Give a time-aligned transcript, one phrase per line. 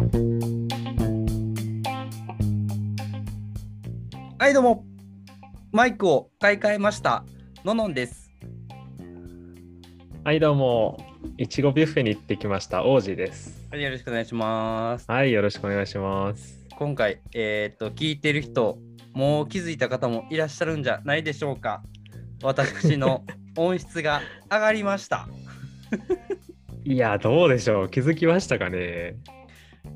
[0.00, 0.06] は
[4.48, 4.86] いどうも
[5.72, 7.22] マイクを買い替えました
[7.66, 8.30] ののんです
[10.24, 10.96] はい、どうも。
[11.36, 12.84] いちごビュッフェに行ってきました。
[12.84, 13.68] 王子です。
[13.70, 16.66] はいよろしくお願いしますはい、よろしくお願いします。
[16.78, 18.78] 今回えーっと聞いてる人
[19.12, 21.82] もう気づいた方もいらっしゃるんじゃないでしょうか
[22.42, 23.26] 私の
[23.58, 25.28] 音質が上がりました
[26.84, 27.90] いや、どうでしょう。
[27.90, 29.16] 気づきましたかね。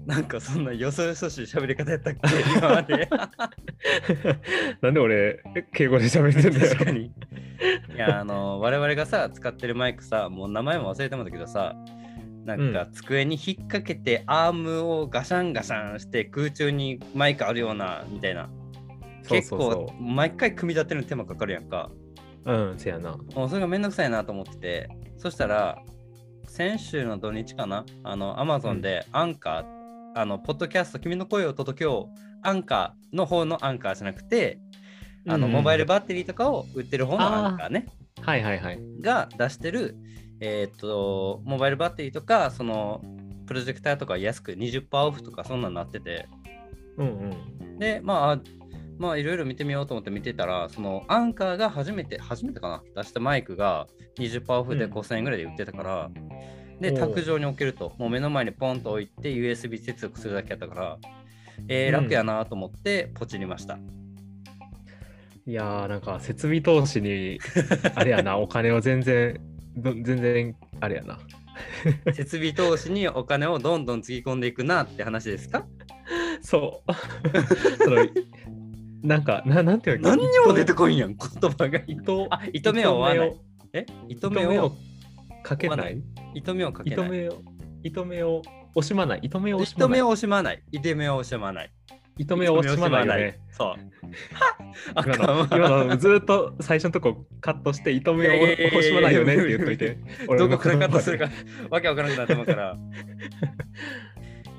[0.07, 2.21] なんかそんなよそよそしい喋り方やったっけ
[2.59, 3.09] 今まで
[4.83, 6.73] なんで俺、え敬語で喋ってんだよ。
[6.73, 7.07] 確かに。
[7.95, 11.75] いや、あの、我々がさ、使ってるマイクさ、もう名前も忘れてもんだけどさ、
[12.45, 18.51] なんか机に引っ掛けてアームをガシャンガシャンして空中にマイクあるようなみたいな。
[19.27, 21.91] 結構毎回組み立てるの手間かかるやんか。
[22.45, 22.53] う。
[22.53, 23.17] うん、せやな。
[23.35, 25.79] もうそれがめんどくさいなと思ってて、そしたら、
[26.47, 29.84] 先週の土日かな、あの、アマゾンでアンカー、
[30.15, 34.61] あの、ポッドキャスト、君の声を届けよう、アンカーの方のアンカーじゃなくて、
[35.27, 37.87] あの、うんモバイルバッテリーとかを売ってる方のアンカーね。
[38.21, 38.81] はいはいはい。
[39.01, 39.97] が出してる、
[40.41, 43.03] えーっと、モバイルバッテリーとか、その、
[43.47, 46.29] プロジェクターとか安く20%オフとかそんなんなってて、
[46.97, 47.79] うんうん。
[47.79, 48.41] で、まあ、
[48.99, 60.99] まあ、いろいろ見てみようと思って見てたら、そのアンカーが初めて、初めてかな、出したマイクが20%オフでうん5000円ぐらいで売ってたから、で、おう卓上に置けると、もう目の前にポンと置いて USB 接続するだけやったから、
[61.69, 63.79] えーうん楽やなと思ってポチりました。
[65.47, 67.39] いやー、なんか設備投資に、
[67.95, 69.39] あれやな、お金を全然、
[69.77, 71.19] ど全然、あれやな。
[72.15, 75.67] 設備投資にお金をどんどんつぎ込んでいくなって話ですか？
[76.41, 77.85] そう。
[77.85, 78.07] その
[79.03, 80.09] なんか、ななんていうの？
[80.11, 81.81] 何にも出てこいんやん、言葉が。
[81.87, 83.35] 糸あ、糸目を追わない。
[83.75, 83.87] え？
[84.09, 84.73] 糸目を
[85.45, 86.03] かけない？
[86.35, 86.99] 糸目をかけない。
[86.99, 87.43] 糸目を
[87.85, 88.43] 糸目を
[88.75, 90.63] 惜しまない糸目を惜しま糸目ないを惜しまない。
[90.73, 91.71] 糸目を惜しまない。
[92.17, 93.41] 糸目を惜しまないよね。
[93.51, 93.75] そう。
[94.95, 99.99] あ 今の今のずっと最初のとこカットして糸目を惜しまないよねって言っといて。
[100.39, 101.29] どこからカットするか。
[101.29, 101.33] か
[101.71, 102.77] わけわからなくなってますから。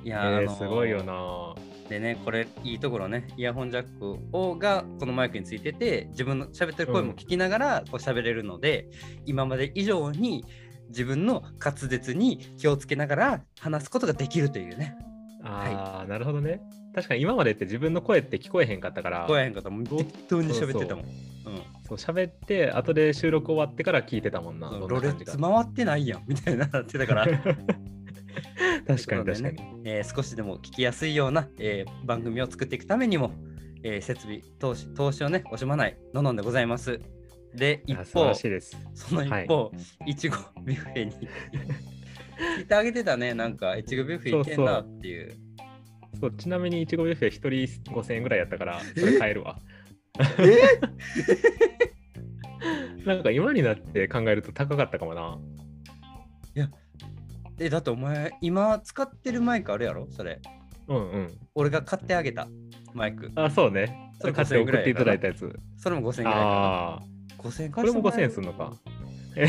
[0.03, 1.55] いやーすごいよな。
[1.89, 8.87] でね、これいいところね、イヤホンジャックをがこのマイクについてて、自分の喋ってる声も聞きながらこう喋れるので、
[9.25, 10.43] 今まで以上に
[10.95, 14.95] 自分の滑舌に気をつけながら話すことができるというね。
[15.43, 16.61] ああ、なるほどね。
[16.95, 21.05] 確かに今までって自分の声って聞こえへんかったから、聞こえへんかったもん適当に喋ってたもん。
[21.87, 24.69] そう喋って後で収録終わってから聞いてたもんな。
[24.69, 27.25] ロレッツ回ってないやんみたいになってたから。
[27.27, 29.41] 確かに確かに。
[29.43, 33.31] ねえー少しでも聞きやすいような、えー番組を作っていくためにも、
[33.83, 36.99] えー設備投資投資をね惜しまないののんでございます。
[37.55, 38.33] で一方。
[38.33, 38.47] そ
[39.15, 39.71] の一方、
[40.05, 41.11] いちごビュッフェに
[42.59, 45.33] 聞いてあげてたねなんかいちごビュッフェ行ってんなっていう。
[46.19, 47.33] そうちなみにいちごビュッフェ1
[47.81, 49.59] 人5000円ぐらいやったから、それ買えるわ。
[53.05, 55.37] なんか今になって考えると高かったかもな。
[57.57, 60.07] えだってお前今使ってるマイクあるやろ？
[60.09, 60.39] それ。
[60.87, 61.37] うんうん。
[61.55, 62.47] 俺が買ってあげた
[62.93, 63.31] マイク。
[63.35, 64.11] あ、そうね。
[64.19, 65.53] それ買って送っていただいたやつ。
[65.77, 66.99] それも5000円ぐらいかああ。
[66.99, 67.05] な。
[67.49, 68.73] 5000円これも5000円するるのか。
[69.35, 69.47] え、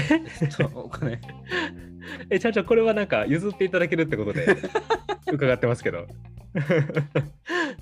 [0.74, 1.20] お金。
[2.30, 4.46] え、ちゃんちゃん、これはなんか譲っていただけるってことで
[5.32, 6.06] 伺ってますけど。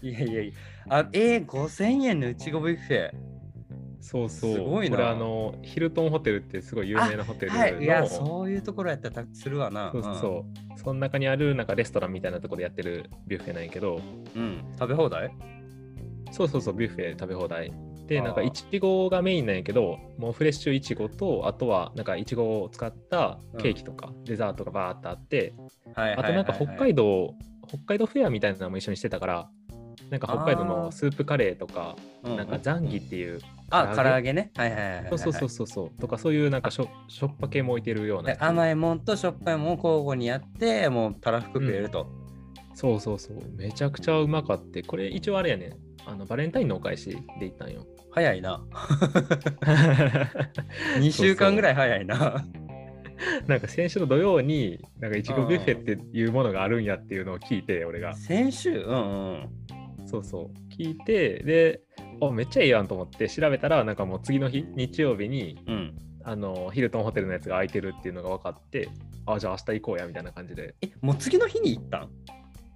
[0.03, 0.53] いやいやいや。
[0.89, 3.11] あえー、5000円のいちごビュッフェ。
[4.01, 4.55] そうそう。
[4.55, 9.91] すごいなこれあの、ヒルトンホテルってすごい有名なホテルの、はい、いや、そういうところやったらするわな。
[9.93, 10.45] そうそうそ
[10.77, 10.79] う。
[10.79, 14.03] その中にあるなんかレストランみたいなところでやってるビュッフェなんやけど、
[14.37, 14.43] うん。
[14.43, 14.65] うん。
[14.79, 15.35] 食べ放題？
[16.33, 17.73] そうそうそう、ビュッフェ食べ放題。
[18.07, 25.55] で、なんかいちごがメインなんやけど、もうフレッシュいちごと、あとはなんかいちごを使ったケーキとか、デザートがバーってあって、
[25.95, 27.35] はいはいあとなんか北海道、
[27.67, 29.51] 北海道フェアみたいなのも一緒にしてたから、
[30.11, 34.17] なんか北海道のスープカレーとか、道なんかザンギっていう、あ、唐唐揚げ？
[34.17, 34.53] 揚げね。
[34.57, 35.07] はいはいはいはい。
[35.09, 38.37] そうそうそうそうそう、とかそういうなんかしょしょっぱ系も置いてるような。
[38.39, 42.07] 甘いもんとしょっぱいもんを交互にやって、もうたらふく食えると。
[42.75, 45.69] そうそうそう、めちゃくちゃうまかって、これ一応あれやね。
[45.69, 45.75] ん、
[46.07, 47.87] あのバレンタインのお返しで行ったんよ。
[48.15, 48.63] 早いな。
[50.99, 52.45] 2週間ぐらい早いな。
[53.49, 58.15] なんか先週の土曜に、なんかいちごビュッフェっていうものがあるんやっていうのを聞いて、俺が。
[58.15, 58.83] 先週？
[58.83, 58.99] うんう
[59.35, 59.49] ん。
[60.07, 60.51] そうそう。
[60.73, 61.81] 聞いて、で、
[62.21, 65.97] あ、めっちゃいいやんと思って調べたら、なんかもう次の日、日曜日に、うん。
[66.23, 68.89] あの、ヒルトンホテルのやつが空いてるっていうのが分かって、
[69.27, 70.77] あ、じゃあ明日行こうやみたいな感じで。
[70.83, 72.11] え、もう次の日に行ったん？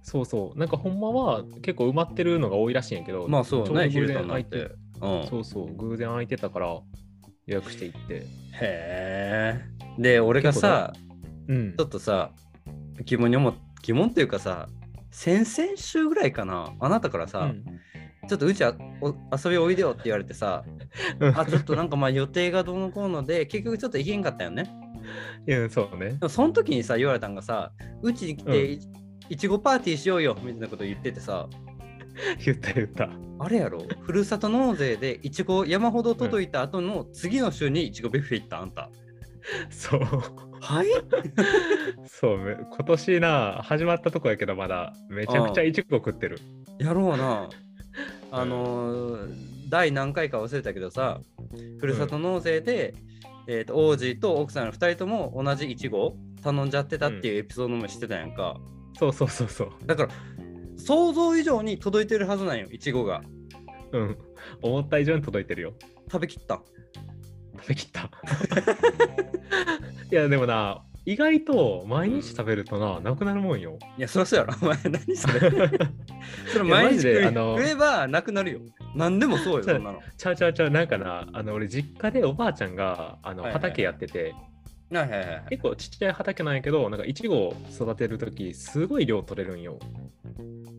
[0.03, 0.59] そうそう。
[0.59, 4.69] なんかほんまは結構埋まってるのが多いらしいんやけど、まあそうね、ヒルトンなんて。
[5.01, 5.27] うん。
[5.27, 6.83] そうそう、偶然空いてたから予
[7.47, 8.15] 約して行って。
[8.15, 8.23] へ
[8.61, 9.61] え。
[9.97, 10.93] で、俺がさ、
[11.47, 11.85] うんちょ。
[11.85, 12.31] っとさ、
[13.05, 14.67] 疑問に思っ疑問っていうかさ、
[15.11, 17.63] 先々週ぐらいかな、あなたからさ、うん
[18.27, 20.63] ちょっとうちあお遊びおいでよって言われてさ、
[21.35, 24.69] あ、ちょっとなんかまあ予定がどうのこうので、結局ちょっと行けんかったよね。
[25.47, 26.17] いや、そうねで。
[26.21, 27.71] もその時にさ、言われたんがさ、
[28.03, 28.79] うちに来て、い
[29.29, 31.47] いちごパーティーしようよみたいなこと言っててさ、
[32.45, 33.09] 言った言った。
[33.39, 38.89] あれやろ、ふるさと納税でいちご山ほど届いた後の次の週にいちごビュッフェ行ったあんた。
[39.69, 40.01] そう。
[40.61, 40.87] はい？
[42.05, 46.39] そう、め今年な、始まったとこやけど、まだ、めちゃくちゃいちご食ってる。
[46.79, 47.49] やろうな。
[48.31, 51.21] あのー第何回か忘れたけどさ、
[51.79, 52.95] ふるさと納税で、
[53.47, 58.57] えー、と王子と奥さんの2人とも同じいちご頼んじゃってたっていうエピソードも知ってたやんか。
[58.97, 59.69] そうそうそうそう。
[59.85, 60.09] だから、
[60.79, 63.21] 想像以上に届いてるはずなんよ、いちごが。
[63.91, 64.17] うん。
[64.61, 65.73] 思った以上に届いてるよ。
[66.11, 66.61] 食べきった。
[67.59, 68.09] 食べきった。
[70.11, 73.77] いや、でもな、意外と毎日食べるとな、なくなるもんよ。
[73.97, 74.53] いや、そりゃそうやろ。
[74.61, 75.39] お前、何それ。
[76.53, 78.59] それ毎日食いであの食えばなくなるよ。
[78.95, 79.99] 何でもそうよ、そんなの。
[80.17, 84.33] ちゃうちゃうちゃう、なんかな、あの俺、実家でおばあちゃんがあのはいはい畑やってて、
[84.91, 85.45] はいはいはい。
[85.49, 89.77] 結構ちっちゃい畑なんやけど、なんかいちごを育てるとき、すごい量取れるんよ。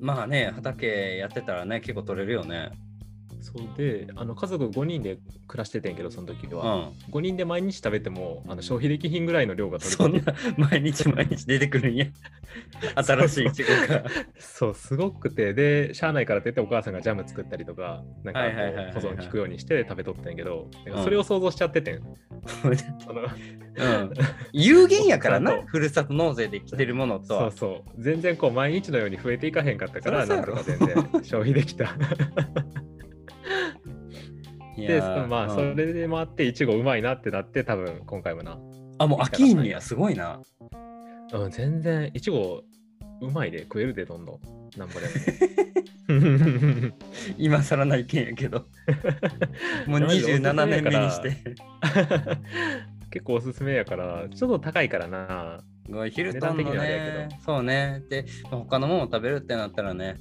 [0.00, 2.70] まあね、畑やってたらね、結構取れるよね。
[3.40, 6.76] そうで、あの家族5人で暮らしててんけど、その時うは。
[6.76, 6.92] ん。
[7.10, 12.06] 5人で毎日食べてもあの消費できひんぐらいの量が取そんれてな毎日毎日出てくるんや。
[12.96, 14.04] 新しいいちごが。
[14.38, 15.54] そうすごくて。
[15.54, 18.40] でしゃあないからってお母さんがジャム作ったりとかなんか
[18.92, 22.02] 保存効くようにして食べとったんやけどうんかそれを想像しちゃっててん、
[23.04, 24.12] そのうん、
[24.52, 27.50] 有限やからな ふるさと納税で来てるものとそうは。
[27.52, 28.02] そう。
[28.02, 31.94] 全然こう毎日のように増えていかへんかったからなんとか全然消費できた
[34.76, 38.58] でまあうんそれで回っていちごうまいなってなって多分今回もな
[38.98, 40.40] あ、もう飽きんにはすごいな。
[41.32, 42.62] うん全然いちご
[43.20, 45.12] うまいで食えるでどんどんなんぼでも
[47.38, 48.66] 今更な意見やけど。
[49.86, 51.36] もうマジで27年目にして。
[53.10, 55.60] 結構おすすめやから、ちょっと高いからな。
[56.10, 57.28] ヒルトンのね。
[57.44, 58.02] そうね。
[58.08, 60.16] で、他のものを食べるってなったらね。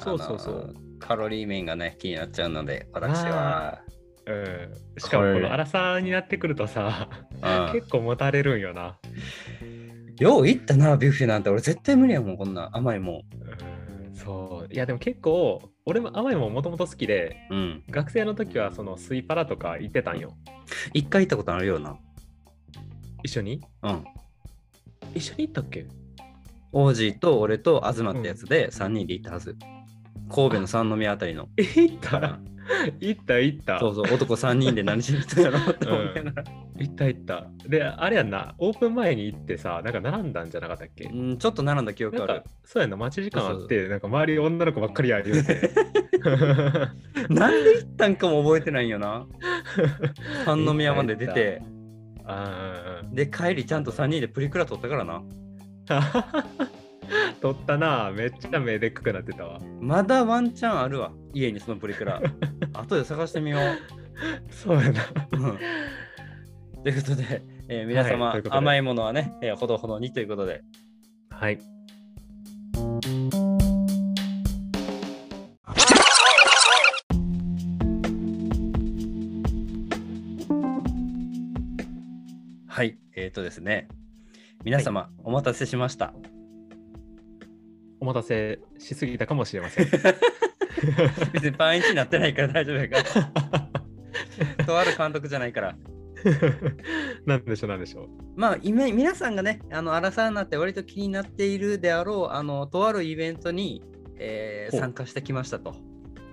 [0.00, 0.74] そうそうそう。
[0.98, 3.82] カロリー面がね、気になっちゃうので、私は。
[4.26, 8.98] うん、しかもこの荒さになってくるとさ、うん 結構持たれるんよな。
[10.18, 11.50] よう行ったな、ビュッフェなんて。
[11.50, 13.22] 俺絶対無理やもん、こんな甘いも
[14.08, 14.72] うん、そう。
[14.72, 17.54] いやでも結構、俺も甘いもんもともと好きで、ん。
[17.54, 17.82] うん。
[17.88, 20.32] 学生の時はそのスイパラとか行ってたんよ。
[20.92, 21.96] 一回行ったことあるような。
[23.22, 23.60] 一緒に？
[23.82, 24.04] うん。
[25.14, 25.86] 一緒に行ったっけ？
[26.72, 29.56] 王子と俺と東ってやつで3人で行ったはず。
[30.30, 31.48] 神戸の三宮あたりの。
[31.56, 32.38] え、行った？
[32.98, 33.78] 行った行った。
[33.78, 36.44] そうそう、男3人で何しに行ったんやろって思いながら。
[36.78, 37.46] 行った行った。
[37.68, 41.04] で、あれやんな、オープン前に行ってさ、なんか並んだんじゃなかったっけ？
[41.04, 42.50] うん、ちょっと並んだ記憶あるなんか。
[42.64, 45.70] そうやんな、待ち時間あって、なんか周り女の子ばっかりや言うて。
[47.30, 49.26] なんで行ったんかも覚えてないんよな。
[50.44, 51.62] 三宮まで出て、
[52.24, 55.22] あーで、帰りちゃんと3人でプリクラ撮ったからな。
[57.40, 59.60] 撮ったな、めっちゃ目でっかくなってたわ。
[59.80, 62.20] まだワンチャンあるわ、家にそのプリクラ。
[62.74, 64.52] 後で探してみよう。
[64.52, 65.02] そうやな。
[65.32, 65.58] うん
[66.82, 70.62] ということで、えー皆様、はい甘いものはね、えーほどほどにということで。
[71.30, 71.58] はい。
[82.68, 83.88] はい、えっ、ー、とですね、
[84.64, 86.14] 皆様、お待たせしました。
[88.06, 89.86] お待たせしすぎたかもしれません。
[91.32, 92.96] 別にパンイチになってないから大丈夫やか
[94.56, 94.62] ら。
[94.64, 95.76] とある監督じゃないから。
[97.26, 98.08] なんでしょう、なんでしょう。
[98.36, 103.82] まあ、今皆さんがね、あの、アラサーになって割と気になっているであろう、あの、とあるイベントに、
[104.18, 105.74] えー参加してきましたと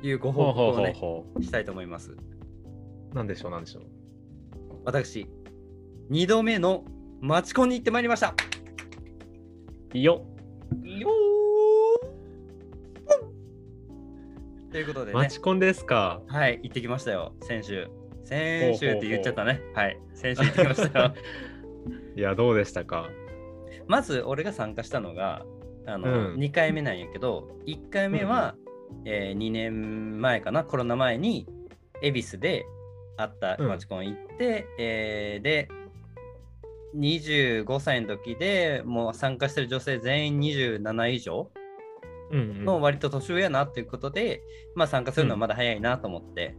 [0.01, 2.12] いうご報告をね、ほしたいと思います。
[2.12, 3.15] う。
[3.15, 3.84] なんでしょう、なんでしょう。
[4.86, 5.27] 私、
[6.12, 6.86] 2度目の
[7.20, 8.36] マチコンに行ってまいりました。
[9.94, 10.25] よ。
[10.84, 11.33] よー
[14.74, 16.22] ということでねマ、チコンですか？
[16.27, 17.88] はい、行ってきましたよ、先週。
[18.25, 19.62] 先週って言っちゃったね。
[19.74, 21.13] はい、先週行ってきましたよ。
[22.18, 23.10] いや、どうでしたか？
[23.88, 25.46] まず、俺が参加したのが、
[25.86, 28.56] あの、うん2回目なんやけど、1回目は、
[29.06, 31.48] え2年前かな、コロナ前に、
[32.01, 32.65] 恵比寿で
[33.18, 35.68] あったうんマチコン行って、えーで、
[36.96, 41.62] 25歳の時でもう参加してる女性全員27以上うん、うん。
[42.34, 44.42] の割と年上やなっていうことで、
[44.75, 46.56] まあ参加するのはまだ早いなと思って、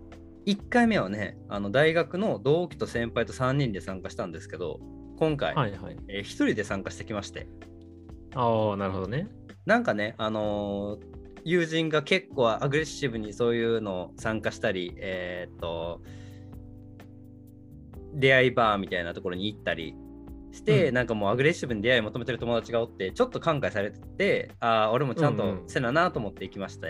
[0.46, 4.80] 1回目はね、あの大学の同期と先輩と3人で参加したんですけど、
[5.18, 5.96] 今回、はいはい。
[6.08, 7.48] え1人で参加してきまして、
[8.34, 9.28] ああ、なるほどね。
[9.66, 11.14] なんかね、あのー
[11.46, 16.00] 友人が結構アグレッシブにそういうの参加したり、えーっと、
[18.14, 19.94] 出会いバーみたいなところに行ったり
[20.54, 26.88] して、うんなんかもうアグレッシブに出会い求めてる友達がおって、ちょっと感慨されてて、ああ、俺もちゃんとうんうんせななと思って行きました。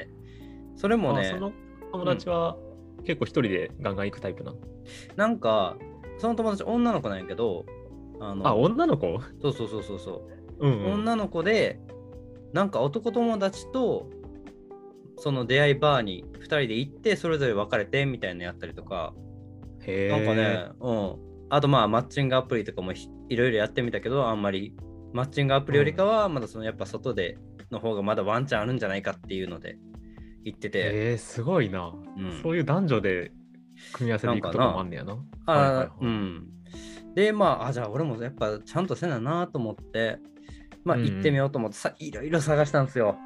[0.76, 1.52] それもねあそ、の
[1.92, 2.56] 友達は
[3.04, 4.59] 結構一人でガンガン行くタイプなの、
[5.16, 5.76] なんか、
[6.18, 7.64] その友達女の子なんやけど、
[8.21, 9.21] あのあ、女の子？
[9.40, 10.28] そうそうそうそうそ
[10.61, 10.66] う。
[10.66, 10.92] うん、うん。
[10.94, 11.80] 女の子で
[12.52, 14.09] なんか男友達と
[15.16, 19.12] その出会いバーに2人で行ってそれぞれ別れてみたいなのやったりとか
[19.80, 20.09] へえ。
[20.11, 21.16] なんかね、うん、
[21.50, 24.76] あとまあマッチングアプリとかもひいろいろやってみたけどあんまり
[25.12, 27.38] マッチングアプリよりかはまだそのやっぱ外で
[27.71, 29.76] の方がまだワンチャンあるんじゃないかっていうので
[30.45, 33.33] 言ってて、へえ、すごいな、うんそういう男女で
[33.93, 35.16] 組み合わせで行くとかもあんねやな。
[35.47, 36.47] あはいはいはいうん。
[37.14, 40.19] で、まあ、あ、じゃあ俺もやっぱちゃんとせななと思って、
[40.85, 43.16] まあうんうん行ってみようと思ってさ、いろいろ探したんですよ。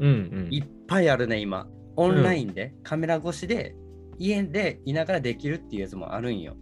[0.00, 0.12] うんう
[0.48, 0.48] ん。
[0.50, 1.68] いっぱいあるね、今。
[1.96, 3.74] オンラインで、カメラ越しで、
[4.18, 6.56] 家でいながらできるっていうやつもあるんよ。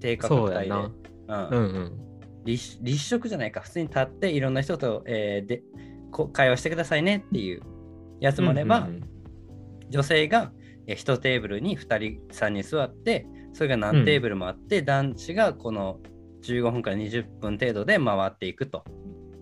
[0.00, 0.68] 低価格帯で。
[0.68, 0.90] や
[1.28, 1.48] な。
[1.50, 2.11] うんうんうん。
[2.44, 5.62] 立立食じゃないか、普通に立っていろんな人と、えーで
[6.10, 7.62] こ会話してくださいねっていう。
[8.22, 9.02] やつもあれば、うんうん
[9.90, 10.52] 女性が
[10.86, 16.00] 1テーブルに2人3人座ってそれが何テーブルもあって、男子がこの
[16.44, 18.84] 15分から20分程度で回っていくと、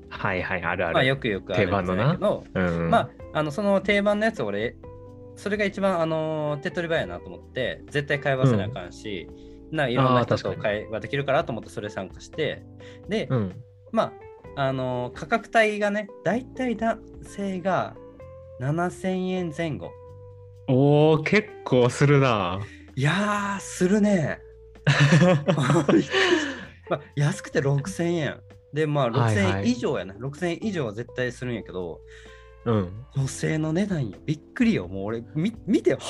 [0.08, 0.94] はいはい、あるある。
[0.94, 2.18] まあ、よくよくある定番のな。
[2.20, 4.74] うんうん、まああのその定番のやつ俺
[5.36, 9.28] それが一番あの手っ取り早いなと思って絶対会話せなあかんし、
[9.70, 12.62] ないろんな人と会話できるからと思ってそれ参加して
[13.08, 13.62] で、うん。
[13.92, 14.12] ま
[14.56, 17.94] ああの価格帯がね大体男性が
[18.60, 19.90] 7000円前後
[20.68, 22.60] おー、結構するな。
[22.94, 24.40] いやーするね
[26.88, 28.40] まあ、安くて6000円。
[28.72, 30.14] で、まあ6000はいはい円以上やな。
[30.14, 32.00] 6000円以上は絶対するんやけど、
[32.66, 33.04] うん。
[33.16, 34.18] 女性の値段よ。
[34.26, 34.88] びっくりよ。
[34.88, 36.00] もう俺、み見て、はっ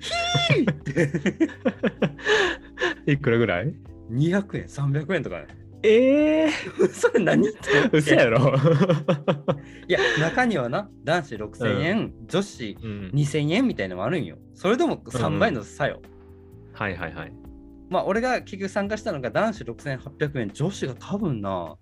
[0.00, 0.74] ひーっ
[3.04, 3.12] て。
[3.12, 3.74] いくらぐらい
[4.10, 5.46] ？200円、300円とかね。
[5.82, 6.50] ええ
[6.90, 8.14] それ何って？
[8.14, 8.54] やろ。
[9.86, 14.38] いや、中にはな、男子6000円、女子うん、2000円みたいなのもあるんよ。
[14.54, 16.00] それでも3倍の差よ。
[16.72, 17.32] はいはいはい。
[17.88, 21.76] まあ、俺が結局参加したのが男子6800円、女子が多分な、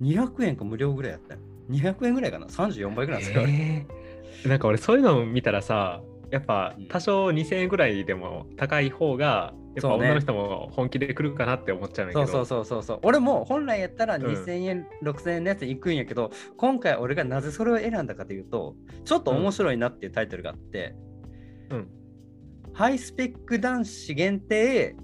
[0.00, 1.40] 200円か無料ぐらいやったよ。
[1.70, 3.44] 200円ぐらいかな ?34 倍ぐらいなんですよ。
[3.46, 6.00] えーなんか俺そういうのを見たらさ
[6.30, 12.98] やっぱうん多少2000円ぐらいでも高い方がやっぱそうね女の人も本気で来るかなって思っちゃうんやけどそうそうそうそうそう。
[13.02, 18.74] 俺も本来やったらん2000円、6000円のやつに行くんやけど、今回俺がなぜそれを選んだかというと、
[19.04, 20.94] ちょっと面白いなっていうタイトルがあって、
[21.70, 21.88] うん
[22.72, 24.94] ハイスペック男子限定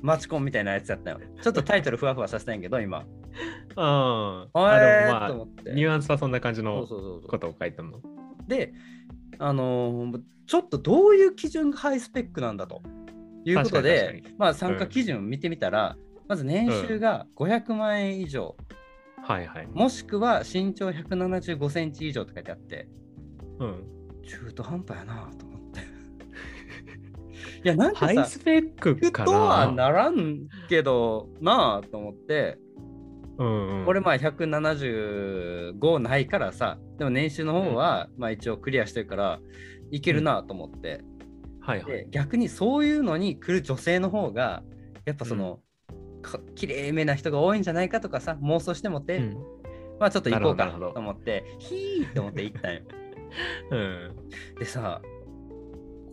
[0.00, 1.20] マチコンみたいなやつやったよ。
[1.40, 3.04] ちょっとタイトルふわふわさせたんやけど、今。
[3.76, 5.74] あでもまあ。
[5.74, 6.86] ニュアンスはそんな感じの
[7.28, 8.00] ことを書いてんの。
[8.48, 8.72] で、
[9.38, 12.82] あのーちょっとどういう基準がハイスペックなんだと。
[13.44, 15.96] いうことでまあ参加基準を見てみたら、
[16.28, 18.56] まず年収が500万円以上、
[19.22, 19.68] はいはい。
[19.72, 22.88] もしくは身長175センチ以上って書いてあって、
[23.58, 23.84] うん。
[24.26, 25.80] 中途半端やなと思って。
[27.64, 32.58] いや、なんかさ、ハイスペックかふとはなならんけどなあと思って、
[33.40, 33.86] うんうん。
[33.86, 39.40] 俺まあ175ないからさ、でも年収の方はまあ一応クリアしてるから、
[39.90, 41.02] いけるなと思って、
[41.60, 41.92] はいはい。
[41.92, 44.62] で逆にそういうのに来る女性の方が
[45.06, 45.60] やっぱその、
[46.22, 49.36] か綺麗めな人が多いんじゃないかとかさ妄想してもって、うん。
[49.98, 52.80] まあちょっと行こうかなと思ってヒーって思って行ったんよ。
[53.72, 54.16] うん。
[54.58, 55.00] でさ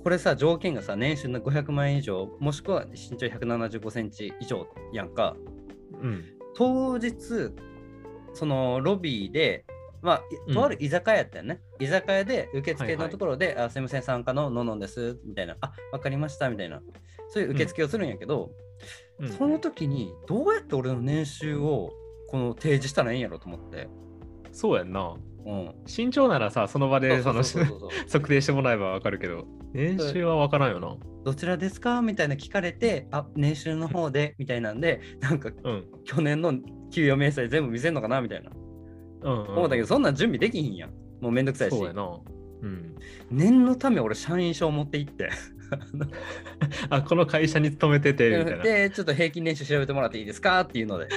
[0.03, 5.36] これさ条件がさ年収の500万円以上もしくは身長175センチ以上やんか。
[6.01, 7.14] うん当日
[8.34, 9.66] そのロビーで
[10.02, 10.54] まあうん。
[10.54, 15.20] とある居酒屋やったよね、居酒屋で受付はいはいのところで、あすいません参加のののんです。
[15.26, 15.58] みたいな。
[15.62, 16.82] あわかりましたみたいな。
[17.30, 18.52] そういう受付をするんやけど、
[19.20, 19.30] うん。
[19.30, 21.92] その時にどうやって俺の年収を
[22.30, 23.90] この提示したらいいんやろと思って、
[24.52, 25.16] そうやんな
[25.48, 27.42] うん、身長ならさその場でその
[28.12, 29.46] 測定してもらえばわかるけど。
[29.74, 30.96] 年収はわからんよな。
[31.24, 32.01] どちらですか？
[32.01, 35.86] みたいな聞かれてあ年収の方で みたいなんでなんかうん。
[36.06, 36.54] 去年の
[36.92, 38.20] 給与明細全部見せんのかな？
[38.22, 38.51] みたいな。
[39.24, 40.89] うんうん思ったけどそんなん準備できひんやん。
[41.22, 41.77] もうめんどくさいし。
[41.77, 42.04] そうやな。
[42.62, 42.96] うん。
[43.32, 45.30] 念のため俺社員証持って行って。
[46.89, 48.63] あこの会社に勤めててみたいな。
[48.63, 50.62] でちょっと平均年収調べてもらっていいですか？
[50.62, 51.08] っていうので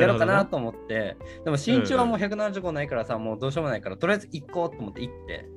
[0.00, 1.16] やろうかなと思って。
[1.44, 5.48] でも身長はもう175ないからさ、もうどうしようもないからとりあえず行こうと思って行って。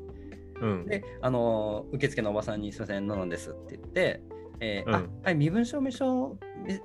[0.62, 0.86] うん。
[0.86, 4.22] であのー受付のおばさんに「すいませんののんです」って言って
[4.60, 5.22] 「えーあうん。
[5.24, 6.38] はい身分証明書を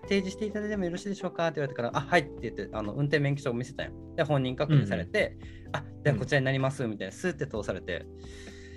[0.03, 3.91] 提示していただいてもよろしいでしょうか?」って言われてから「あはい」って言ってあの運転免許証を見せたよ。
[4.17, 5.37] で本人確認されて
[5.73, 6.19] 「あで、うん。
[6.19, 8.07] こちらになりますみたいな、スーって通されて、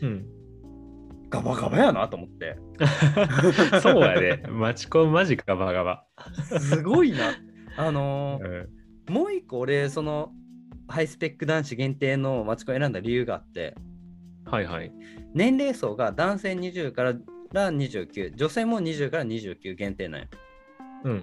[0.01, 0.25] うん。
[1.29, 2.57] ガバガバやなと思って、
[3.83, 4.43] そうやで。
[4.49, 6.05] マチコンマジガバガバ。
[6.59, 7.31] すごいな。
[7.77, 8.69] あのーうん
[9.09, 10.33] もう一個俺、その、
[10.89, 13.75] ハイスペック男子限定のマチコン選んだ理由があって、
[14.45, 14.91] はいはい。
[15.33, 17.13] 年齢層が男性20から
[17.53, 20.27] 29、女性も20から29限定なんよ。
[21.03, 21.15] うんう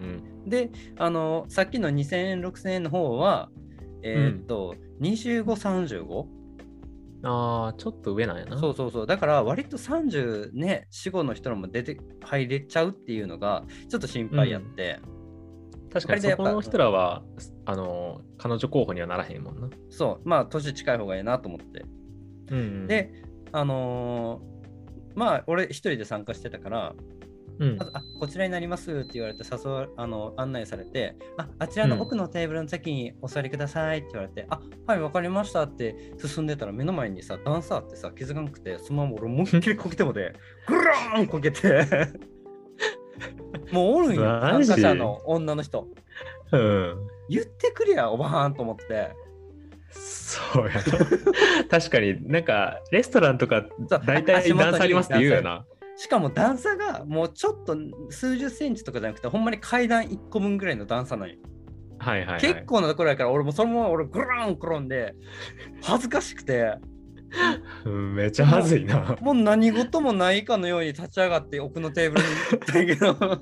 [0.47, 0.49] ん。
[0.49, 3.51] で、あのさっきの2000円、6000円の方は、
[4.03, 6.27] えーっと、25、35?
[7.27, 8.59] ああ、ちょっと上なんやな。
[8.59, 9.07] そうそうそう。
[9.07, 15.01] だから、割と30ね、4、5の人らも出て入れちゃうっていうのが、ちょっと心配やって、
[15.95, 17.23] 確かにそこの人らは、
[17.65, 19.71] あの、彼女候補にはならへんもんな。
[19.89, 21.85] そう、まあ、年近い方がいいなと思って。
[22.51, 23.13] うんうん、で、
[23.53, 24.55] あのー
[25.15, 26.95] まあ、俺一人で参加してたから、
[27.61, 27.77] うん。
[27.81, 40.35] あ、あこちらになりますって言われて誘わあの案内されてああちらの奥のテーブルの席にお座りくださいって言われて、あはいわかりましたって進んでたら目の前にさダンサーってさ気づかなくてそのまま俺思いっきりこけてもで
[40.67, 41.87] グラーンこけて
[43.73, 45.89] もうおるんよ参加者の女の人
[46.53, 46.97] うん。
[47.29, 49.13] 言ってくれやおばはんと思って
[49.91, 50.83] そうやな。
[51.71, 53.65] 確かになんか、レストランとか
[54.05, 55.65] 大体段差ありますって言うよな。
[55.97, 57.77] しかも段差がもうちょっと
[58.11, 61.37] 数十センチとかじゃなくてほんまに階段1個分ぐらいの段差なんよ
[61.99, 62.41] はいはい、はい。
[62.41, 65.15] 結構なところやから俺もそのまま俺グラーン転んで
[65.83, 66.75] 恥ずかしくて
[67.85, 69.17] うん、めっちゃはずいな。
[69.21, 73.41] もう何事もないかのように立ち上がって奥のテーブルに行ったけど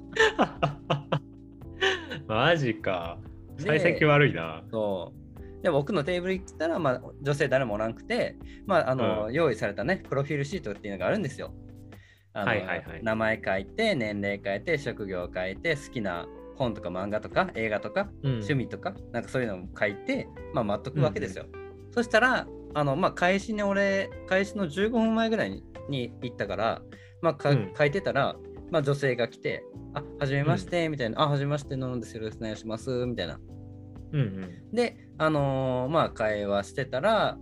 [2.27, 3.19] マジか。
[3.57, 4.63] で幸先悪いな。
[4.71, 11.53] そうでも奥のテーブル行ったら、まあ、女性誰もおらんくて、まああのう用意されたねプロフィールシートっていうのがあるんですよ。
[12.35, 21.47] はいはいはい名前書いて年齢書いて職業書いて好きな本とか漫画とか映画とかうん趣味とか、なんかそういうのを書いて、まあ、待っとくわけですよ。
[21.91, 26.83] そしたら、あの、まあ、開始に俺、開始の15分前ぐらいにに行ったから、
[27.23, 28.37] まあ、かうん書いてたら、
[28.71, 33.39] まあ、女性が来て、あ、はじめまして、みたいな、あ、はじめまして、なんですよろしくお願いします、みたいな。
[34.13, 34.75] うんうん。
[34.75, 37.37] で、あのーまあ、会話してたら、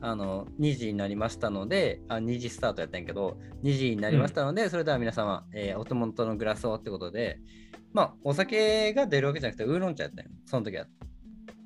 [0.00, 7.40] あの2時になりましたので、あ2時スタートやったんやけど、2時になりましたので、それでは皆様、えーお手元のグラスをってことで、
[7.92, 10.86] まあ、お酒が出るわけじゃなくて、ウーロン茶やったんよ、その時は。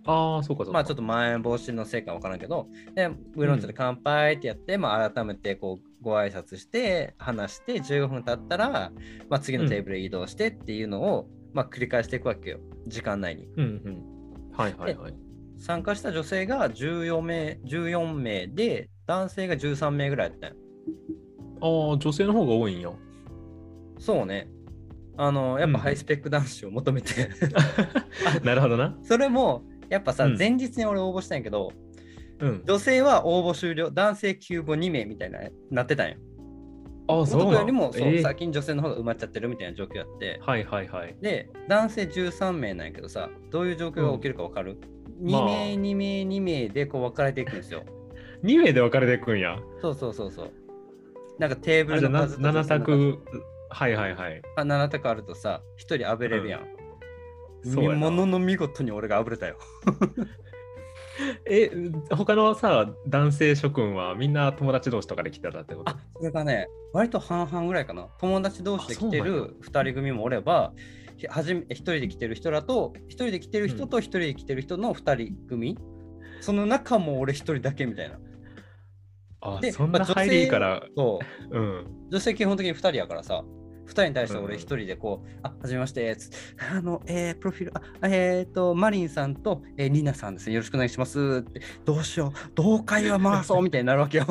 [0.04, 0.72] ああ、そうかそうか。
[0.72, 8.92] まあちょっとまん延防止のせいかわからんけど、で、ウーロン茶で乾杯ってやって、まあ改めてこうご挨拶して、話して、15分経ったら、
[9.28, 13.46] まあ次のテーブルへ移動してっていうのを、まあ繰り返していくわけよ、時間内に。
[13.56, 14.52] うんうん。
[14.56, 15.14] はいはいはい。
[15.58, 20.56] 参加した女性が14名 ,14 名で、男性が13名ぐらいやったんよ
[21.60, 22.90] ああ、女性の方が多いんや。
[23.98, 24.48] そうね。
[25.16, 27.28] あの、やっうんぱハイスペック男子を求めて、
[28.42, 28.98] なるほどな。
[29.02, 29.62] それも、
[29.92, 31.70] やっぱさ、うん前日に俺応募したんやけど、
[32.40, 32.62] うん。
[32.64, 36.16] 女性は応募終了、男性急募2名みたいななってたんよ。
[37.08, 41.14] ああ、そう男なよりもそう、えー先に女性の方が埋まっちゃってるみたいな状況やって、はいはいはい。
[41.20, 44.34] で、男性13名なんやけどさ、どういう状況が起きる？
[44.34, 44.78] か分かる、
[45.20, 47.82] まあ ?2 名、2名、2名でこう分かれていくんですよ。
[48.44, 49.58] 2名で分かれていくんや。
[49.82, 50.50] そうそうそうそう。
[51.38, 53.18] なんかテーブルの数と7択。
[53.68, 54.42] はいはいはい。
[54.56, 56.60] あ7択あるとさ、1人あぶれるやん。
[56.60, 56.81] そうやな
[57.64, 59.58] ものの見事に俺があぶれたよ。
[61.46, 61.70] え、
[62.10, 65.92] 他のさ、男性諸君はみんな友達同士とかで来てたってこと？
[65.92, 68.08] あそれがね、割と半々ぐらいかな。
[68.18, 70.72] 友達同士で来てる2人組もおれば、
[71.16, 75.78] ひはじめ1人で来てる人らと、1人で来てる人と1人で来てる人の2人組、
[76.40, 78.18] その中も俺1人だけみたいな。
[79.44, 81.20] あでそんな入りいいから、そ
[81.50, 81.86] ううん。
[82.10, 83.44] 女性基本的に2人やからさ、
[83.86, 84.60] 2人に対して俺うん。
[84.60, 86.16] 1人でこう、あ、はじめまして、
[86.70, 94.26] あの、えー、プロフィール、あ、えっ、と、マリンさんと、えー、リナさんですね、よろしくお願いしますって、どうしよう、どう会話回そう みたいになるわけよ。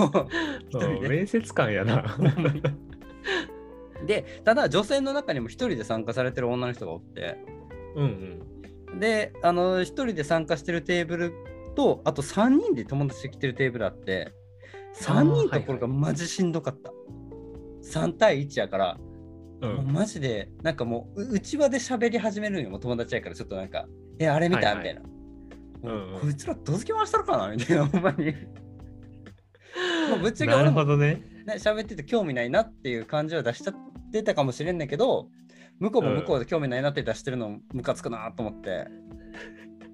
[1.01, 2.17] 面接官やな。
[4.05, 7.37] で、ただ女性の中にも1人で参加されてる女の人がおって、
[7.95, 8.41] うん
[8.91, 8.99] うん。
[8.99, 11.33] で、あの、1人で参加してるテーブル
[11.75, 14.33] と、あと3人で友達で来てるテーブルあって、
[14.95, 16.91] 3人ところがマジしんどかった。
[17.83, 18.97] 3対1やから、
[19.61, 23.87] う、もうんマジで、なんかもう、う内輪で喋り始めるんよ、友達やから、ちょっとなんか、
[24.19, 25.01] え、あれ見た、はいはいみたいな。
[25.01, 25.05] う
[25.89, 27.49] んうんこいつらどつき回したのかな？
[27.49, 28.25] みたいな、ほんまに。
[30.09, 31.23] もうぶっちゃけ俺もほどね。
[31.45, 33.75] ね喋ってて興味ないなっていう感じは出しちゃっ
[34.11, 35.29] てたかもしれんねんけど、
[35.79, 38.87] 向こうも向こうで興味ないなって出してるのムカつくなと思って。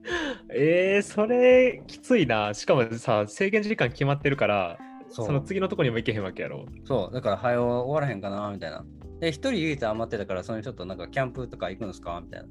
[0.54, 2.54] えー、それきついな。
[2.54, 4.78] しかもさ、制限時間決まってるから、
[5.10, 6.66] その次のとこにも行けへんわけやろ。
[6.86, 8.86] そう、だから、早終わらへんかなみたいな。
[9.20, 12.22] で、一人唯一余ってたから、そのちょっとなんかキャンプとか行くんですか？
[12.24, 12.48] みたいな。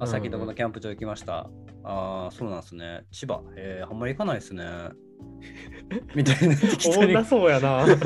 [0.00, 1.50] あ、最近どこのキャンプ場行きました。
[1.84, 3.04] ああ、そうなんですね。
[3.10, 3.42] 千葉？
[3.56, 4.64] えー、あんまり行かないですね。
[6.14, 6.54] みたいな
[6.86, 7.84] おもんなそうやな。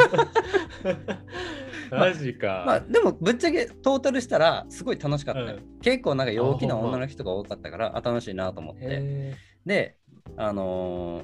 [1.90, 2.64] マジか。
[2.66, 9.34] まあでもぶっちゃけトータルしたらすごい楽しかった、ねうん結構なんか陽気な女の人が多かったからあ楽しいなと思ってへ
[9.66, 9.96] で
[10.36, 11.22] あの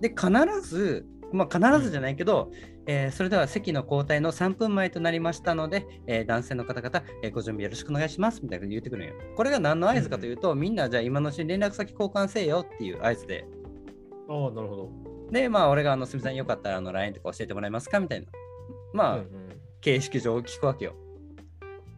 [0.00, 2.50] で必ずまあ必ずじゃないけど、
[2.92, 9.14] えーそれでは席の交代の3分前となりましたので、えー男性の方々、えーご準備よろしくお願いしますみたいな言ってくるんよ。
[9.36, 14.90] これが何の合図かというと、みんなじゃあ今のうちに連絡先交換せよっていう合図で、ーああ、なるほど。
[15.30, 18.00] で、まあ俺があのすみません、よかったらあの LINE とか教えてもらえますか？
[18.00, 18.26] みたいな。
[18.92, 19.28] まあ、うんうん
[19.82, 20.94] 形式上聞くわけよ。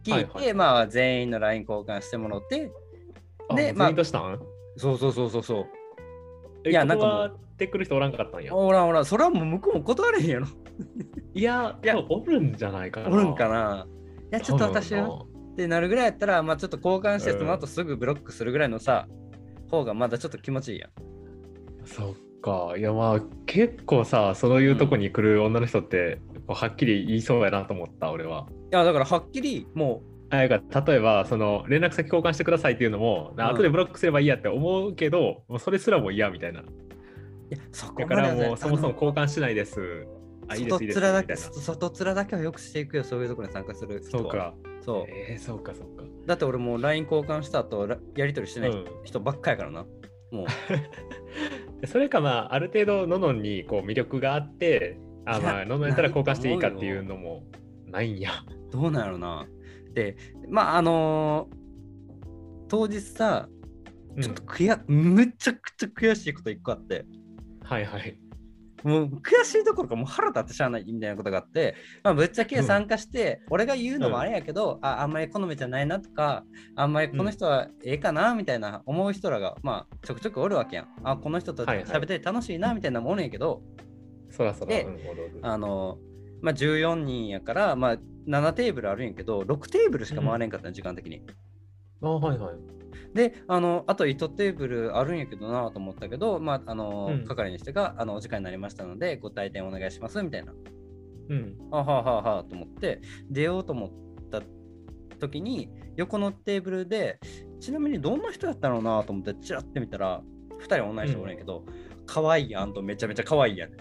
[0.05, 2.71] 聞いて、はいはいまあ全員の LINE 交換してもらって、
[3.49, 3.89] あでまあ
[4.77, 5.65] そうそうそうそうそう。
[6.65, 8.53] えいやなんかもう断ってくる人おらんかったんや。
[8.53, 10.47] ほらほら、それはもう向こうも断れへんやろ。
[11.33, 13.09] いや、いやおるんじゃないかな。
[13.09, 13.87] おるんかな
[14.31, 19.07] いや、ちょっと私は多ってなるぐらいやったら、まあちょっと交換して、うんその後すぐブロックするぐらいのさ、
[19.69, 20.91] 方がまだちょっと気持ちいいやん。
[21.85, 22.75] そっか。
[22.77, 28.47] いや、まあ、結構さ、そういうとこに来る女の人って、こうはっきり言いそうやなと思った、俺は。
[28.71, 36.61] いや、だからはっきりもあやから例えばその連絡先交換してくださいっていうのも、なうん後でブロックすればいいやって思うけど、もうそれすらも嫌みたいな。
[36.61, 36.67] う、い
[37.51, 40.07] や、そこだからもうそもそも交換しないです。
[40.47, 41.35] 外面だけ。
[41.35, 44.03] 外面だけはよくしていくよ、そういうところに参加する。
[44.03, 44.53] そうか。
[44.81, 45.05] そう。
[45.07, 46.03] えー、そうか、そうか。
[46.25, 49.85] だって俺もう LINE 交換した後、らやり取りしてないうん人ばっかやからな。
[50.31, 50.47] もう。
[51.87, 57.43] それかまあ、ある程度、ののんにこう魅力があって、あまあ、ののんやったら交換していいかっていうのも
[57.87, 58.31] ないんや。
[58.71, 59.47] どうなんやろな。
[59.93, 60.15] で、
[60.49, 61.63] まああのー
[62.73, 63.47] 当日さ、
[64.19, 67.05] ちょっと悔や、めちゃくちゃ悔しいこと一個あって、
[67.61, 68.17] はいはい。
[68.83, 76.43] もう悔しいどころかもう腹立ってしゃあないみたいなことがあって、まあ、ぶっちゃけ参加して、俺が言うのもあれやけど、ああんまり好みじゃないなとか
[76.75, 80.87] あんまりこの人はええかなみたいな思う人らが、まあちょくちょくおるわけやん。
[81.03, 83.61] あこの人と喋って楽しいなみたいなのもんやけど、
[84.29, 84.67] そらそら。
[84.67, 84.87] で
[85.41, 85.97] あの
[86.41, 91.21] まあ14人やから、まあ、7テーブルあるんやけど6テーブルしか回れんかったの、時間的に。
[92.01, 92.82] あはいはい。
[93.13, 97.25] であのあと1テーブルあるんやけどなと思ったけど、まああのうん。
[97.25, 100.53] 係の人があのお時間になりましたのでご退店お願いしますみたいな。
[101.29, 101.55] うん。
[101.71, 104.41] あはあはあはあと思って出ようと思った
[105.19, 107.19] 時に横のテーブルで
[107.59, 110.21] ちなみにどんな人やったのなと思ってチラッて見たら
[110.59, 111.65] 2人同じ人おるんやけど、
[112.05, 113.71] 可愛いやんとめちゃめちゃ可愛いやん。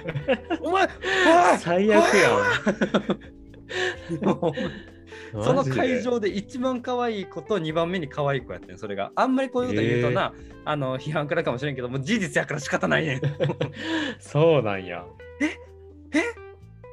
[0.62, 0.88] お前お
[1.54, 2.30] い最悪や
[4.22, 4.89] もうん
[5.32, 9.12] その会場で一番可愛い子と2番目に可愛い子やってんそれが。
[9.14, 13.20] あんまりこういうこと言うとな、あの批判からかもしれんけどもう事実やから仕方ないねん。
[14.18, 15.04] そうなんや。
[15.40, 15.54] え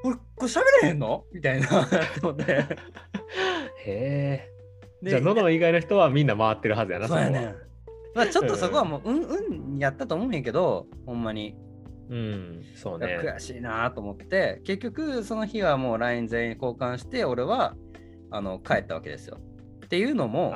[0.04, 1.26] 俺これ喋れへんの？
[1.34, 1.68] みたいな
[2.22, 2.54] と思って。
[2.54, 2.66] へ
[3.86, 4.52] え。
[5.02, 7.56] でじゃあ、のの以外の人はみんな回ってるはずやな、そうやねん。
[8.16, 11.56] まあちょっとそこはもううんうんやったと思うんやけどほんまに、
[12.10, 13.20] うん、そうね。
[13.22, 17.76] 悔しいなと思って結局その日はもう LINE 全員交換して俺は
[18.32, 19.38] あの帰ったわけですよ
[19.86, 20.54] っていうのも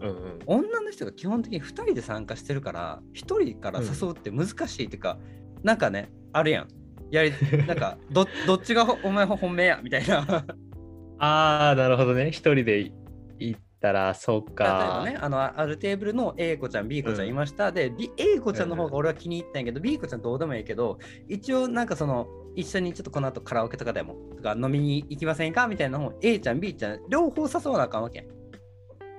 [0.00, 0.38] うんうん。
[0.46, 5.18] 女の人が基本的に2人で参加してるから1人から誘うって難しいっていうか、
[5.62, 6.68] なんかねあるやん
[7.10, 7.32] やり
[7.66, 10.44] なんかどどっちがほお前本命やみたいな
[11.20, 12.30] ああ、なるほどね。
[12.30, 12.92] 一人で
[13.38, 15.04] 行ったら、そう例えばか。
[15.04, 22.28] ねあのあるテーブルの A 子ちゃん B 子ちゃうんんいました、で B- A 子ちゃんの方が俺は気に入ったんやけど、B 子ちゃんどうでもいいけど一応なんかその
[22.58, 25.68] 一緒にちょっとこの後カラオケとかでもとか飲みに行きませんか？
[25.68, 28.26] みたいなのを A ちゃん B ちゃん両方誘わなあかんわけ。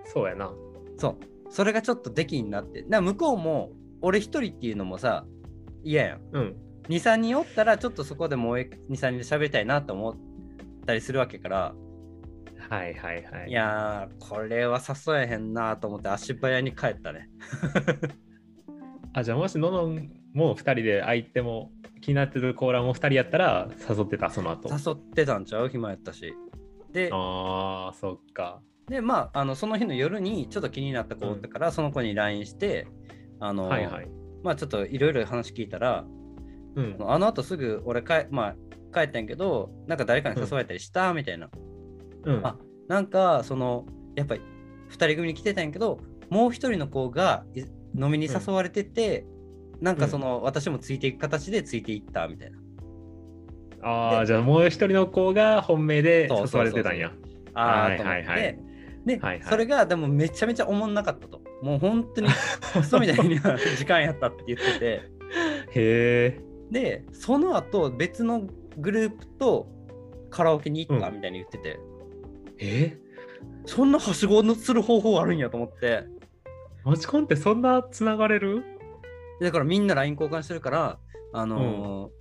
[0.04, 0.52] そうやな。
[0.98, 1.18] そう。
[1.50, 2.84] それがちょっとできになって。
[2.84, 3.72] な向こうも
[4.02, 5.26] 俺一人っていうのもさ
[5.86, 6.22] 嫌やん。
[6.34, 6.56] うん。
[6.90, 10.16] 23人おったらちょっとそこでもう23人で喋りたいなと思っ
[10.86, 11.74] たりするわけから。
[12.70, 13.50] はいはいはい。
[13.50, 17.30] いやーこれは誘えへんなと思って足早に帰ったね。
[19.14, 21.72] あ、じゃあもしののんも二人で相手も
[22.10, 24.68] 気になってるコーラも二人やったら誘ってた、その後。
[24.70, 25.70] 誘ってたんちゃう？
[25.70, 26.34] 暇やったし
[26.92, 28.62] でああ、そっか。
[28.88, 32.88] でまああのその日の夜にちょっと気になった子おったから、その子に LINE して
[33.40, 34.08] あの、はいはい。
[34.44, 36.04] まあちょっといろいろ話聞いたら
[36.76, 36.98] うん。
[37.00, 38.56] あの後すぐ俺かえ、まあ、
[38.92, 41.52] 帰ったんやけどなんか誰かに誘われたりしたみたいな、
[42.24, 44.42] うん、あなんかそのやっぱり
[44.90, 46.00] 2人組に来てたんやけど
[46.32, 47.62] もう一人の子がい
[47.96, 49.26] 飲みに誘われてて、
[49.82, 52.58] なんかその、私もついていく形でついていったみたいな。
[53.82, 57.12] ああ、じゃあもう一人の子が本命で誘われてたんや。
[57.54, 58.60] ああ、はいはいはい。
[59.06, 59.50] で、はいはい。
[59.50, 61.42] それがでもめちゃめちゃおもんなかったと。
[61.62, 62.28] もう本当に
[62.74, 64.86] クソみたいには時間やったって言ってて。
[64.86, 65.02] へ
[65.76, 66.42] え。
[66.72, 68.44] でその後別の
[68.78, 69.68] グループと
[70.30, 71.80] カラオケに行ったうんみたいに言ってて、
[72.60, 72.98] え？
[73.66, 76.04] そんなはしごのする方法あるんやと思って。
[76.84, 78.64] マチコンってそんなつながれる？
[79.42, 81.00] だからみんな LINE 交換してるから
[81.34, 82.20] あのー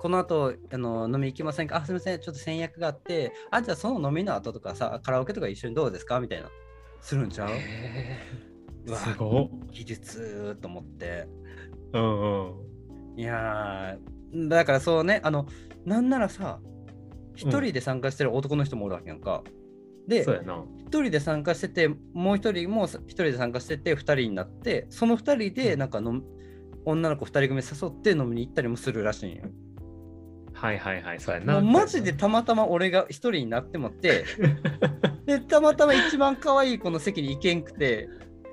[0.00, 1.74] この後あの飲み行きませんか？
[1.74, 2.20] あすみません。
[2.20, 6.20] ちょっと先約があってあじゃあその飲みの後とかさカラオケとか一緒にどうですか？
[6.20, 6.48] みたいな。
[7.00, 7.50] するんちゃう？
[8.86, 9.40] うわすご。
[9.42, 9.48] っ。
[9.72, 11.26] 技術と思って。
[11.94, 13.20] うんうん。
[13.20, 15.48] いやーだからそうねあの
[15.84, 16.60] なんならさ
[17.34, 19.42] 一人で参加してる男の人もおるわけやんか、
[20.06, 20.62] でそうやな。
[20.88, 26.22] 一人で参加しててもう一人も一人で参加してて二人になってその二人でなんかの
[26.86, 29.44] 女の子二人組誘って飲みに行ったりもするらしいんよ。
[30.54, 31.60] はいはいはい、そうやな。
[31.60, 34.24] マジでたまたま俺が一人になってもって
[35.26, 38.08] でたまたま一番可愛い子の席に行けんくて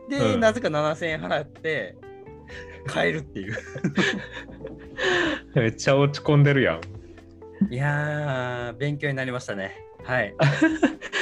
[0.10, 1.96] で、うんなぜか7000円払って
[2.92, 3.56] 帰るっていう。
[5.56, 7.74] めっちゃ落ち込んでるやん。
[7.74, 9.74] いやー勉強になりましたね。
[10.04, 10.36] はい。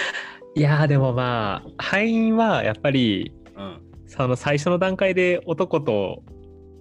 [0.55, 6.23] いやーでもまあ敗因はやっぱりうん、その最初の段階で男と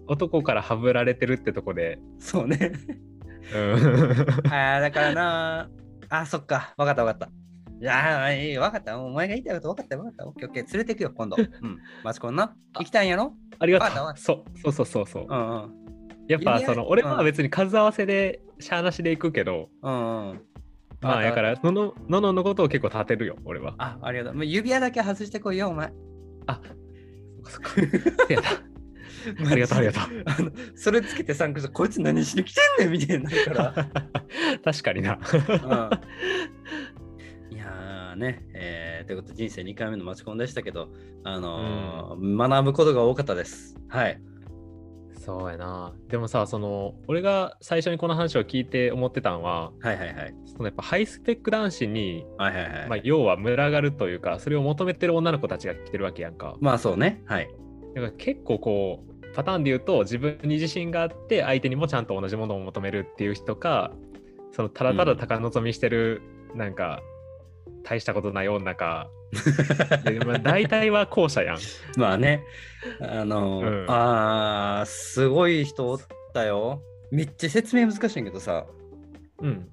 [0.08, 2.72] 男からはぶられてるってとこで、そうね。
[3.54, 5.70] うん、あーだからな
[6.08, 6.74] あ、そっか。
[6.76, 7.26] わかったわかった。
[7.80, 8.98] いやー、いいわかった。
[8.98, 10.26] お前が言いたいことわかったわかった。
[10.26, 10.72] オッケーオッケー。
[10.72, 11.36] 連れてくよ、今度。
[11.38, 11.78] うん。
[12.02, 12.54] マチコンな。
[12.78, 13.32] 行きたいんやろ？
[13.58, 15.72] ありがとうそうそうそうそうそううんうん。
[16.28, 20.40] やっぱその俺はうん別に数合わせでしゃーなしで行くけど、うんうん。
[21.02, 24.34] まあやからのののののことを結構立てるよ俺はあ、ありがとう。
[24.34, 25.92] もう指輪だけ外してこいよ、お前。
[26.46, 26.60] あ
[27.44, 28.48] そっかそっかせ やな
[29.50, 33.74] ありがとうありがとうあのそれつけて参加して、こいつ何しに来てんねんみたいになるから。
[34.64, 35.36] 確かになう
[37.52, 40.88] んいやーね、えーということで人生2回目のマチコンでしたけど、
[41.24, 43.76] あのー学ぶことが多かったです。
[43.88, 44.20] はい。
[45.24, 50.34] そうやなでもさその俺が最初にこの話を聞いて思ってたんははいはいはい。
[50.46, 52.88] そのやっぱハイスペック男子に、はいはいはい。
[52.88, 57.22] まあ、要は群がるというかそれを求めてる女の子たちが来てるわけやんかまあそうね。
[57.26, 57.48] はい。
[57.94, 63.92] だから結構こうパターンで言うと自分に自信があって相手にもちゃんと同じものを求めるっていう人か
[64.50, 66.20] そのただただ高望みしてる、
[66.54, 67.00] なんか
[67.84, 69.08] 大したことない女か
[70.04, 71.58] でまあ、大体は後者やん。
[71.96, 72.44] まあね、
[73.00, 75.98] あのーうんあーすごい人おっ
[76.34, 76.82] たよ。
[77.10, 78.66] めっちゃ説明難しいんやけどさ、
[79.40, 79.68] うん。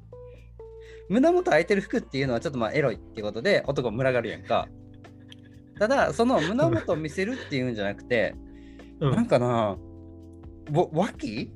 [1.10, 4.68] 胸元開いてる服っていうのはちょっとまあエロいってことで男群がるやんか。
[5.78, 8.36] ただ、その胸元を見せるっていうんじゃなくて、
[9.00, 9.78] うなんかな、
[10.72, 11.52] わ脇？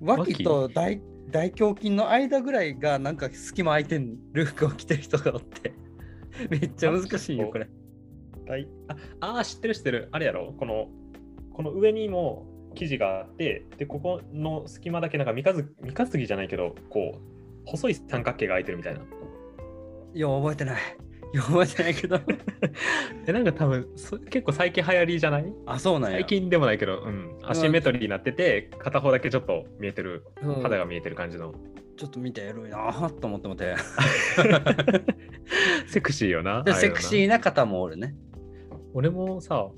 [0.00, 5.72] 脇と大大胸筋の間ぐらいがなんか隙間空いてる服を着てる人がおって、
[6.50, 7.68] めっちゃ難しいよ、これ。
[8.46, 10.08] 大ああー、知ってる知ってる。
[10.12, 10.52] あれやろ？
[10.58, 10.88] この、
[11.52, 17.20] この上にも生地があって、で、ここの隙間だけなんか三日月三日月じゃないけど、こう、
[17.64, 19.00] 細い三角形が空いてるみたいな。
[20.12, 20.82] いや、覚えてない。
[21.34, 22.20] いや、覚えてないけど。
[23.26, 25.52] え、なんか多分そ結構最近流行りじゃない？
[25.66, 26.18] あ、そうなんや。
[26.18, 27.36] 最近でもないけど、うん。
[27.42, 31.52] アシンメトリーになってて、片方だけちょっと見えてる、うん肌が見えてる感じの。
[31.96, 33.74] ちょっと見てエロいなぁと思ってもて。
[35.86, 36.64] セクシーよな。
[36.74, 38.14] セクシーな方もおるね。
[38.94, 39.74] 俺もさ、そ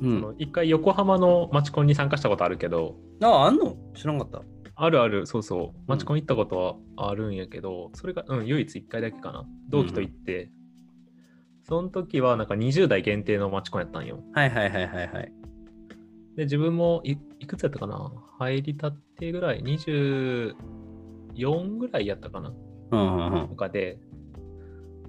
[0.00, 0.20] うん。
[0.20, 3.76] の一回横浜のマチコンに参加したことあるけど、あ、あんの？
[3.94, 4.42] 知らんかった。
[4.82, 6.56] あるある、そうそう、マチコン行ったこと
[6.96, 9.44] はあるんやけど、それが、うん、唯一1回だけかな。
[9.68, 10.50] 同期と行って、
[11.70, 14.18] その時はなんか20代限定のマチコンやったんよ。
[14.34, 15.32] はいはいはいはいはい。
[16.36, 18.12] で、自分もいいくつやったかな？
[18.40, 20.54] 入りたってぐらい、24
[21.78, 22.52] ぐらいやったかな？
[22.90, 23.54] うんうんうんと。
[23.54, 24.00] かで、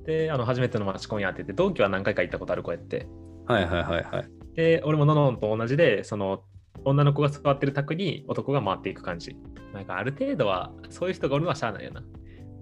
[0.05, 3.07] で、あの、初めてのマチコンやってて、同期は何回か行ったことある子やって。
[3.47, 4.29] はいはいはいはい。
[4.55, 6.43] で、俺もののんと同じで、その、
[6.85, 9.35] 女の子が座ってる卓に男が回っていく感じ。
[9.73, 12.03] なんかある程度は、そういう人がおるのはしゃあないよな。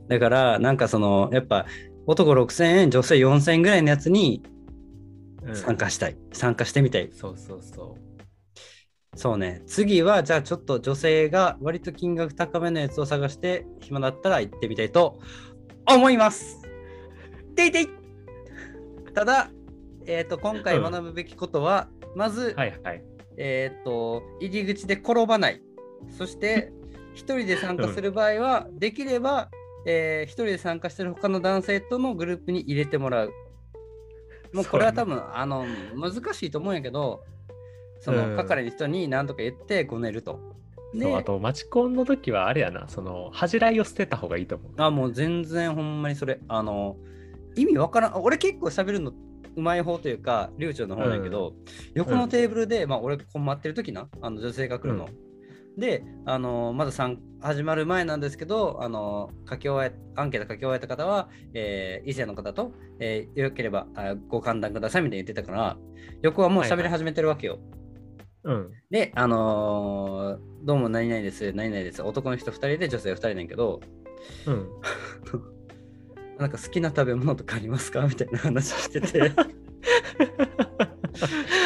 [0.07, 1.65] だから、なんかその、やっぱ
[2.05, 4.43] 男6000円、女性4000円ぐらいのやつに
[5.43, 6.17] うん参加したい。
[6.33, 7.09] 参加してみたい。
[7.11, 7.97] そうそうそ
[9.15, 9.63] そうね。
[9.65, 15.19] 次は、じゃあちょっと女性が割と金額高めのやつを探して、暇だったら行ってみたいと
[15.85, 16.61] 思います。
[17.55, 17.87] ていてい
[19.13, 19.49] ただ、
[20.05, 22.59] えっ、と、今回学ぶべきことは、まず、う。
[22.59, 23.03] はいはい。
[23.37, 25.61] えっ、と、入り口で転ばない。
[26.17, 26.71] そして、
[27.13, 29.49] 一人で参加する場合は、できれば、
[29.91, 33.33] えー一人で参加してる他の男性とのグループに入れてもらう。
[34.53, 37.23] もうこれは多分、あの難しいと思うんやけど、
[37.99, 40.39] そのうん係の人に何とか言ってごねると。
[40.93, 44.71] でそうあと、マチコンの時はあれやな、その、恥じらいを捨てた方がいいと思う。
[44.77, 46.39] あ、もう全然ほんまにそれ。
[46.47, 46.97] あの、
[47.55, 48.21] 意味わからん。
[48.21, 49.11] 俺結構喋るの
[49.55, 51.53] うまい方というか、流暢の方だけど、
[51.93, 55.09] 横のテーブルで、まあ俺困ってる時な、あの女性が来るの。
[55.77, 65.77] で、あのまださん始まる前なんですけど、あの書き終えアンケート書き終えた方は、えー異性の方と、えーよければあご歓談くださいみたいに言ってたから、
[66.21, 67.59] 横はもう喋り始めてるわけよ。
[68.43, 68.71] うん。
[68.89, 72.01] で、あのーどうも何々です、何々です。
[72.01, 73.79] 男の人2人で女性2人ねんけど、
[74.45, 74.67] うん。
[76.37, 78.01] なんか好きな食べ物とかありますか？
[78.07, 79.31] みたいな話してて。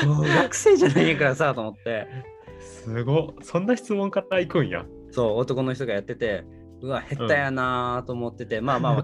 [0.05, 2.07] 学生じゃないからさと思って、
[2.83, 4.85] すごっそんな質問から行くんや。
[5.11, 6.43] そう、男の人がやってて、
[6.81, 9.03] うわ、下手やなーと思ってて、 まあまあ、まあ、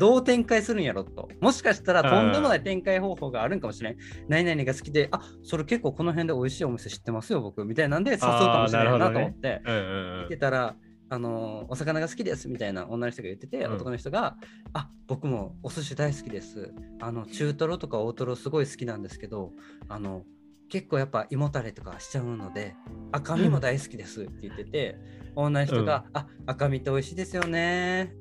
[0.00, 1.28] どう展開するんやろと。
[1.40, 3.96] もしかしたらとんでもない展開方法があるんかもしれん。
[4.28, 7.64] 何々が好きで、あそれ結構この辺で美味しいお店知ってますよ、僕。
[7.64, 9.62] みたいなんで誘うかもしれないなと思って。
[9.64, 10.76] うんうん言ってたら、
[11.12, 14.36] あのお魚が好きですみたいな女の人が言ってて、うん男の人が、
[14.72, 16.72] あ僕もお寿司大好きです。
[17.00, 19.52] あの中トロとか大トロすごい好きなんですけど、
[19.88, 20.24] あの
[20.72, 22.74] 結構やっぱ胃もたれとかしちゃうので、
[23.12, 24.96] 赤身も大好きですって言ってて、
[25.36, 28.14] 女の人が、あ赤身って美味しいですよね。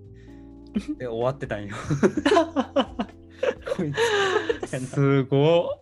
[1.00, 1.78] で終わってたんよ。
[4.68, 5.82] すごっ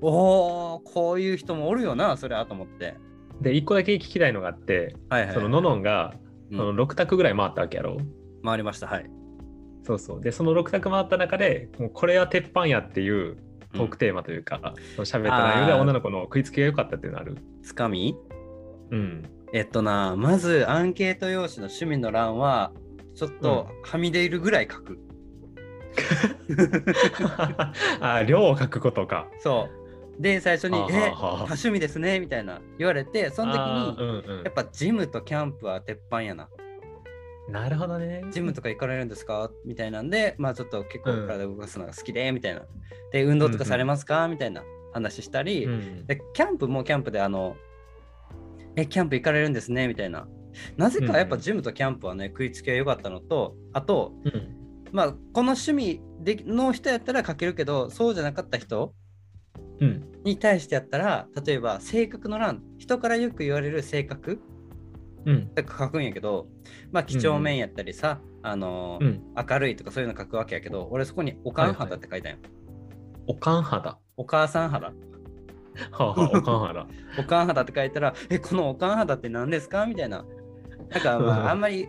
[0.00, 2.94] おお、こういう人もおるよな、それはと思って。
[3.42, 6.14] で、一個だけ聞きたいのがあって、はいはい、そのののんが、
[6.50, 7.98] うんその6択ぐらい回ったわけやろ？
[8.42, 8.86] 回りました。
[8.86, 9.10] はい。
[9.82, 10.20] そうそう。
[10.22, 13.36] で、その6択回った中で、もうこれは鉄板やっていう
[13.76, 17.36] トークテーマというか、その喋った内容で女の子の食いつきが良かったっていうのある？
[17.62, 18.16] つかみ？
[18.90, 19.24] うん。
[19.52, 22.72] えっとな、まずアンケート用紙の趣味の欄は、
[23.14, 24.98] ちょっとはみ出るぐらい書く。
[28.00, 29.26] あ、量を書くことか。
[29.40, 29.68] そ
[30.18, 30.22] う。
[30.22, 36.48] で、最初に、はあえ、多趣味ですね、みたいな言われて、その時に、うんうんやっぱジムとキャンプは鉄板やな。
[37.48, 38.24] なるほどね。
[38.32, 39.50] ジムとか行かれるんですか？
[39.64, 41.26] みたいなんで、まあちょっと結構うん。
[41.28, 42.62] 体動かすのが好きで、みたいな。
[43.12, 44.26] で、運動とかされますか？
[44.28, 47.56] みたいな話したり、うんで、キャンプもキャンプで、あの、
[48.74, 49.86] え、キャンプ行かれるんですね？
[49.88, 50.26] みたいな。
[50.76, 54.56] なぜかやっぱジムとキャンプはね、食いつきが良かったのと、あと、うん。
[54.92, 58.94] まあ、この趣味での人やったら書けるけど、そうじゃなかった人
[59.80, 60.04] うん。
[60.24, 64.40] に対してやったら、例えば性格の欄、人からよく言われる性格
[65.26, 66.46] うん書くんやけど、
[66.92, 72.38] まあ、几帳面やったりさ、あのーうん明るいとかそういうの書くわけやけど、俺そこにおかん肌って書いたんよ。
[73.26, 73.98] おかん肌？
[74.16, 74.86] お母さん肌。
[74.88, 74.92] は
[75.98, 76.86] あ、はあ、おかん肌。
[77.18, 79.84] おかん肌って書いたら、え、このおかん肌って何ですか？
[79.86, 80.24] みたいな。
[80.90, 81.88] なんかまあ、あんまり、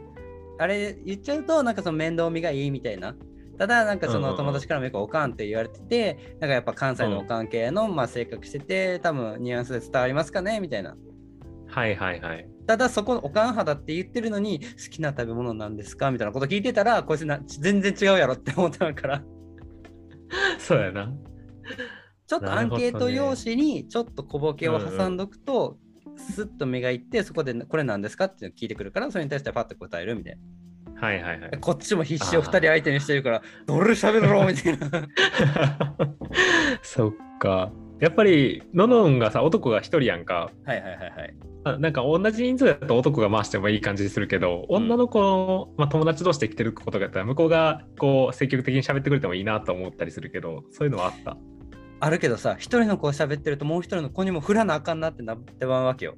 [0.58, 3.16] あれ言っちゃうと、なんかその面倒見がいいみたいな。
[3.60, 10.60] ただ、なんかそうんうんうんの友達からもよくおかんって言われてて、なんかやっぱ関西のおかん系の、まあ性格してて、多分ニュアンスで伝わりますかね？
[10.60, 10.96] みたいな。
[11.68, 12.48] はいはいはい。
[12.68, 16.12] ただそこおかん肌って言ってるのに好きな食べ物なんですか？
[16.12, 19.24] みたいなこと聞いてたらこいつな全然違うやろって思ったから
[20.60, 21.12] そうやな。
[22.28, 25.78] ちょっとアンケート用紙にちょっと小ボケを挟んどくと、
[26.18, 30.38] スッと目がいってそこでこれなんですかっていうのを聞いてくるからそれに対してパッと答えるみたい
[30.96, 31.58] はいはいはいな。
[31.60, 34.48] こっちも必死を2人相手にしてるからどれ喋ろう？
[34.48, 35.08] みたいな
[36.84, 37.72] そっか。
[38.00, 40.52] やっぱり、ののんがさ、男が一人やんか。
[40.66, 51.38] はいはいはいはいあなんか同じ人数だと男が回してもいい感じするけど、うん女の子の、まあ、友達同士で来てることがやったら向こうがこう積極的に喋ってくれてもいいなと思ったりするけどそういうのはあった？
[52.00, 56.16] あるけどさ一人の子が喋ってるともう一人の子にも振らなあかんなってなってまうわけよ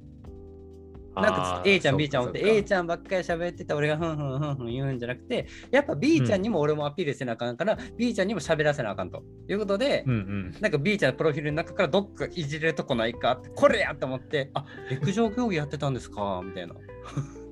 [1.20, 9.22] なんか A ちゃん B ちゃんおって A ちゃんばっかり喋ってた俺がふんふんふんふん言うんじゃなくてやっぱ B ちゃんにも俺もアピールせなあかんから、B ちゃんにも喋らせなあかんと。
[9.48, 10.56] いうことで、うんうん。
[10.60, 16.74] なんか B ちゃんのプロフィールの中からどっかいじれるとこないかってこれやと思ってあ陸上競技やってたんですかみたいな。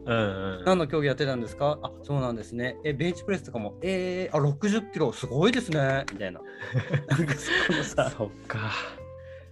[0.07, 0.65] うんうん。
[0.65, 2.77] 何の競技やってたんですかあそうなんですね。
[2.85, 6.05] えベンチプレスとかもえー、あ60キロすごいですね。
[6.13, 6.41] みたいな。
[7.09, 8.71] なんかそこのさそっか。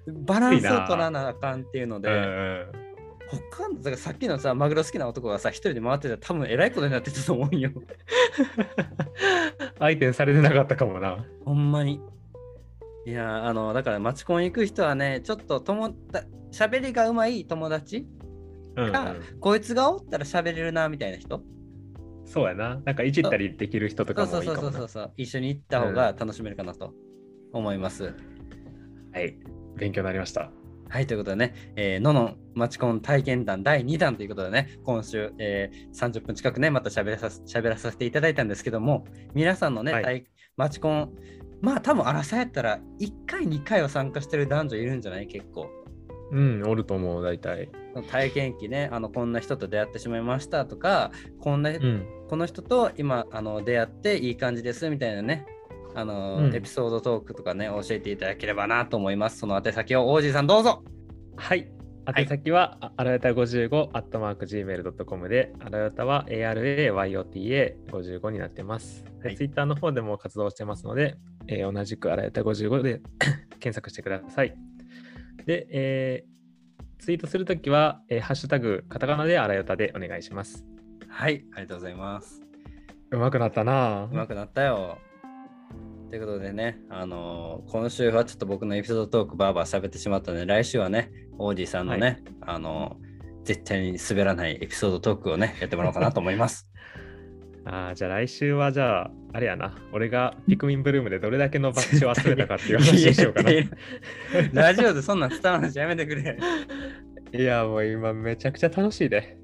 [0.09, 2.86] バランスを取らなあかんっていうので、うんうん
[3.31, 7.71] 他のだからさっきのさマグロ好きな男がさ一人で回ってたら多分えらいことになってたと思うんよ
[9.79, 11.25] 相手にされてなかったかもな。
[11.45, 12.01] ほんまに
[13.05, 18.07] いやあのだからマチコン行く人はねちょっと友だ喋りがうまい友達
[18.77, 21.43] うんうんが、こいつがおったら喋れるなみたいな人
[22.27, 22.81] そうやな。
[22.85, 24.31] なんかいじったりできる人とかもい。
[24.31, 26.93] そうそうそうそう一緒に行った方が楽しめるかなと
[27.53, 28.13] 思います、
[29.13, 29.39] はい。
[29.77, 30.51] 勉強になりました。
[30.89, 40.25] はいということでね、えーののんマチコン体験談第2弾ということでね今週、えー30分近くねまた喋らさせ喋らさせていただいたんですけども皆さんのね、はい体
[40.57, 41.13] マチコン
[41.61, 45.27] まあ多分荒さやったら1回2回は参加してる男女いるんじゃない？
[45.27, 45.69] 結構
[46.33, 47.69] うん、おると思う、大体。
[48.11, 52.05] 体験記ねあのこんな人と出会ってしまいましたとかこんな、うん。
[52.29, 55.47] この人と今あの出会っていい感じですみたいなね
[55.97, 60.85] あの、うんエピソードトークとかね教えていただければなと思いますその宛先を王子さんどうぞ
[61.37, 61.61] はい。
[61.61, 61.67] い
[62.19, 69.03] 宛先は、あらよた55、アットマーク Gmail.com で、あらよたは ARAYOTA55 になってます。
[69.23, 71.17] ではいツイッターの方でも活動してますので、
[71.49, 73.01] えー同じくあらよた55で
[73.59, 74.57] 検索してください。
[75.47, 76.37] で、えー
[76.99, 80.65] ツイートするときは、えーハッシュタグ、カタカナであらよたでお願いします。
[81.09, 82.41] はい、ありがとうございます。
[83.11, 84.99] うまくなったなうまくなったよ。
[86.09, 93.07] ということでね、あのー今週はちょっと僕のエピソードトークバーバー喋ってしまったので、来週はね、オーディさんのね、あのー
[93.45, 96.69] 絶対に滑らないエピソードトークをね、 やってもらおうかなと思います。
[97.65, 103.51] あーじゃあ来週はじゃあ、あれやな、俺がピクミンブルームでどれだけのバッジを集めたかっていう話にしようかな。
[104.53, 106.39] ラジオでそんなん伝わらないしやめてくれ。
[107.33, 109.37] や、もう今めちゃくちゃ楽しいで。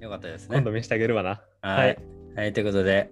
[0.00, 0.64] よかったですね今。
[0.64, 1.42] 度見せてあげるわな。
[1.60, 1.98] はい。
[2.36, 3.10] はい、ということで、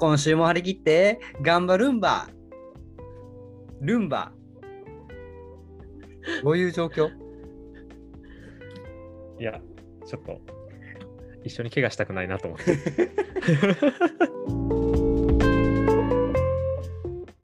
[0.00, 2.30] 今週も張り切って、頑張ルンバ
[3.82, 4.32] ルンバ。
[6.42, 7.10] どういう状況？
[9.38, 9.60] いや、
[10.06, 10.40] ちょっと
[11.44, 13.10] 一緒に怪我したくないなと思って。